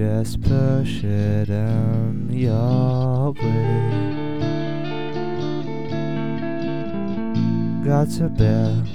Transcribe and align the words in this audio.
just 0.00 0.40
push 0.40 1.04
it 1.04 1.50
in 1.50 2.28
your 2.32 3.32
way. 3.32 3.90
Got 7.84 8.08
to 8.12 8.30
belt, 8.30 8.86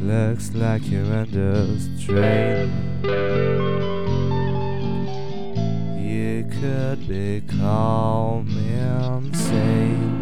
looks 0.00 0.54
like 0.54 0.88
you're 0.88 1.12
under 1.12 1.76
strain. 1.98 2.70
You 5.98 6.46
could 6.60 7.08
be 7.08 7.42
calm 7.58 8.46
and 8.78 9.36
sane. 9.36 10.12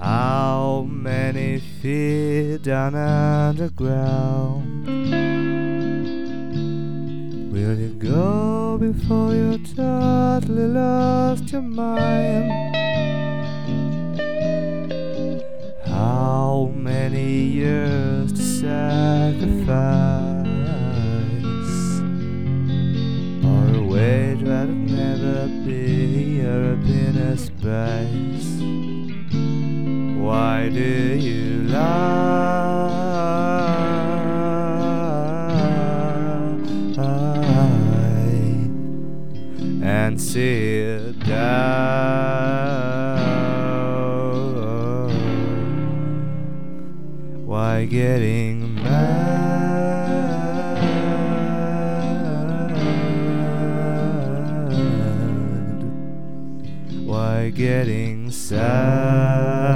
How 0.00 0.84
many 0.90 1.60
feet 1.60 2.62
down 2.64 2.96
underground 2.96 4.61
before 8.92 9.34
you 9.34 9.58
totally 9.74 10.66
lost 10.66 11.50
your 11.50 11.62
mind? 11.62 12.76
How 15.86 16.70
many 16.74 17.44
years 17.44 18.32
to 18.32 18.42
sacrifice 18.42 19.68
or 23.44 23.76
a 23.76 23.82
wage 23.82 24.42
that'll 24.42 24.74
never 24.74 25.46
be 25.64 26.40
your 26.42 26.76
happiness 26.76 27.50
price? 27.60 28.81
And 40.12 40.20
sit 40.20 41.18
down? 41.20 41.56
Why 47.46 47.86
getting 47.86 48.74
mad? 48.74 48.82
Why 57.06 57.48
getting 57.48 58.30
sad? 58.30 59.72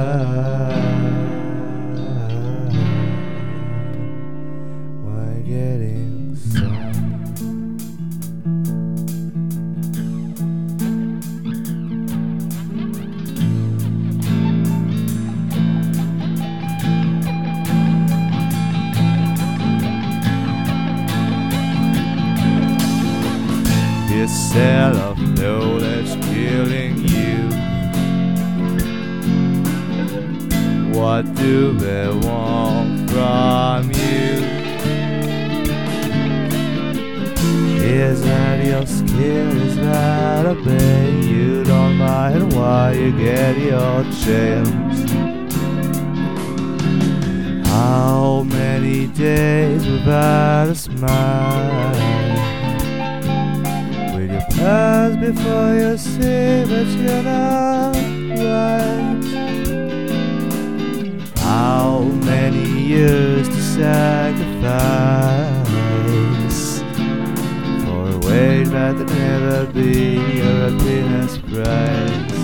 This 24.27 24.51
cell 24.51 24.97
of 24.97 25.19
knowledge 25.39 26.21
killing 26.25 26.99
you. 26.99 27.47
What 30.99 31.33
do 31.37 31.73
they 31.75 32.09
want 32.09 33.09
from 33.09 33.93
you? 33.93 34.33
Is 37.85 38.25
that 38.25 38.67
your 38.67 38.85
skill? 38.85 39.63
Is 39.63 39.77
that 39.77 40.45
a 40.45 40.55
bay? 40.57 41.21
You 41.21 41.63
don't 41.63 41.97
mind 41.97 42.53
why 42.53 42.95
you 42.95 43.13
get 43.17 43.57
your 43.57 44.03
chance. 44.25 45.09
How 47.69 48.43
many 48.43 49.07
days 49.07 49.87
without 49.87 50.71
a 50.71 50.75
smile? 50.75 52.26
Before 55.33 55.75
you 55.75 55.99
see 55.99 56.63
that 56.71 56.87
you're 57.03 57.23
not 57.25 57.97
right? 58.47 59.25
How 61.39 62.03
many 62.31 62.67
years 62.83 63.49
to 63.49 63.61
sacrifice 63.61 64.63
for 67.84 68.03
a 68.09 68.19
wage 68.19 68.69
that 68.69 68.95
will 68.95 69.07
never 69.07 69.67
be 69.73 70.15
your 70.39 70.71
happiness 70.71 71.39
price? 71.39 72.37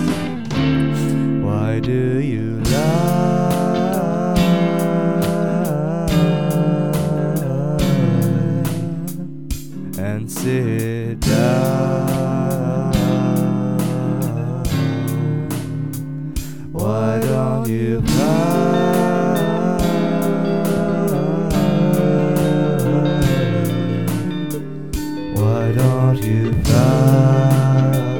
Why 1.41 1.79
do 1.79 2.19
you 2.19 2.59
lie 2.65 3.13
and 9.97 10.29
sit 10.29 11.21
down? 11.21 12.42
Why 16.83 17.17
don't 17.17 17.65
you 17.69 18.01
fight? 18.01 19.79
Why 25.33 25.71
don't 25.71 26.21
you 26.21 26.51
fight? 26.63 28.12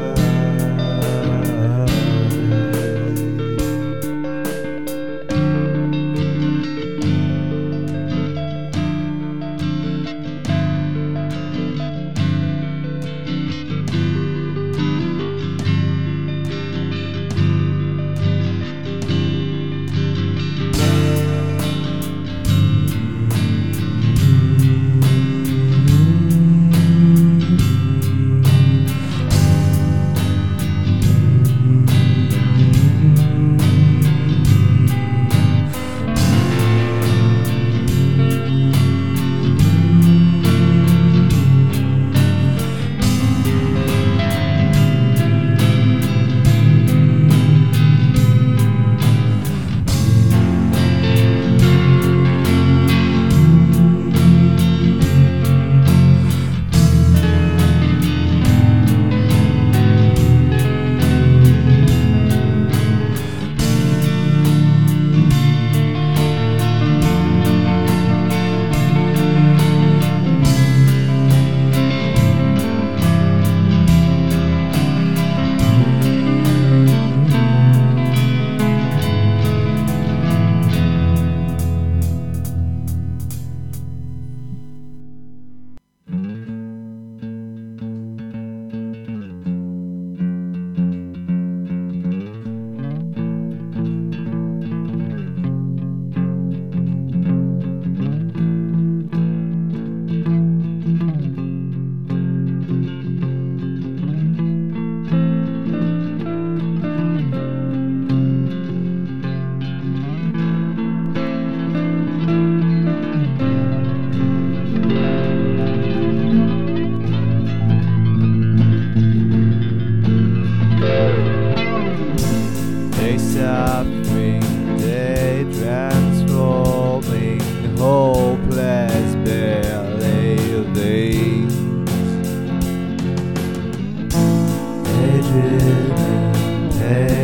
living. 135.34 136.72
Hey. 136.72 137.23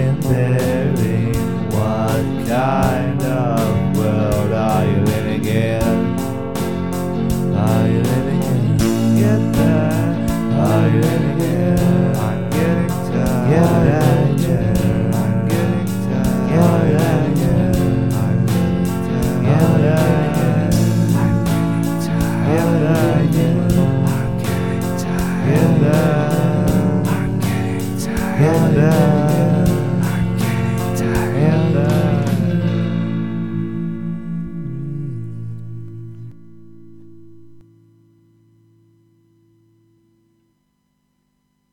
yeah. 28.40 29.19